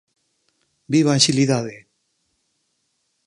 ¡Viva 0.91 1.11
a 1.11 1.17
axilidade! 1.19 1.75